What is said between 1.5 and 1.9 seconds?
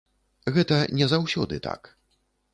так.